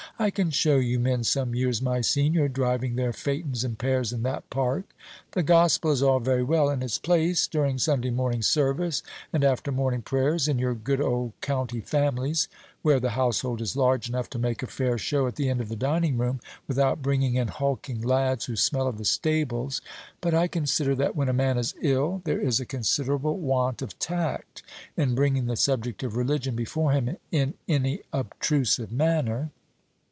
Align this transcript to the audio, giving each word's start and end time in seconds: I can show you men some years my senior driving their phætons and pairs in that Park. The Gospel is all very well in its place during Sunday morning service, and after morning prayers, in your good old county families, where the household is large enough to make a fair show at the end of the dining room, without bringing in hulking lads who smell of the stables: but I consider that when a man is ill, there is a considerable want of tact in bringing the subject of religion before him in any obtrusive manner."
I 0.19 0.29
can 0.29 0.51
show 0.51 0.77
you 0.77 0.99
men 0.99 1.23
some 1.23 1.55
years 1.55 1.81
my 1.81 2.01
senior 2.01 2.47
driving 2.47 2.95
their 2.95 3.11
phætons 3.11 3.65
and 3.65 3.75
pairs 3.75 4.13
in 4.13 4.21
that 4.21 4.47
Park. 4.51 4.85
The 5.31 5.41
Gospel 5.41 5.89
is 5.89 6.03
all 6.03 6.19
very 6.19 6.43
well 6.43 6.69
in 6.69 6.83
its 6.83 6.99
place 6.99 7.47
during 7.47 7.79
Sunday 7.79 8.11
morning 8.11 8.43
service, 8.43 9.01
and 9.33 9.43
after 9.43 9.71
morning 9.71 10.03
prayers, 10.03 10.47
in 10.47 10.59
your 10.59 10.75
good 10.75 11.01
old 11.01 11.33
county 11.41 11.81
families, 11.81 12.47
where 12.83 12.99
the 12.99 13.11
household 13.11 13.61
is 13.61 13.75
large 13.75 14.09
enough 14.09 14.29
to 14.31 14.37
make 14.37 14.61
a 14.61 14.67
fair 14.67 14.99
show 14.99 15.25
at 15.25 15.37
the 15.37 15.49
end 15.49 15.59
of 15.59 15.69
the 15.69 15.75
dining 15.75 16.19
room, 16.19 16.39
without 16.67 17.01
bringing 17.01 17.33
in 17.33 17.47
hulking 17.47 17.99
lads 18.03 18.45
who 18.45 18.55
smell 18.55 18.87
of 18.87 18.99
the 18.99 19.05
stables: 19.05 19.81
but 20.19 20.35
I 20.35 20.47
consider 20.47 20.93
that 20.97 21.15
when 21.15 21.29
a 21.29 21.33
man 21.33 21.57
is 21.57 21.73
ill, 21.81 22.21
there 22.25 22.39
is 22.39 22.59
a 22.59 22.65
considerable 22.67 23.39
want 23.39 23.81
of 23.81 23.97
tact 23.97 24.61
in 24.95 25.15
bringing 25.15 25.47
the 25.47 25.55
subject 25.55 26.03
of 26.03 26.15
religion 26.15 26.55
before 26.55 26.91
him 26.91 27.17
in 27.31 27.55
any 27.67 28.01
obtrusive 28.13 28.91
manner." 28.91 29.49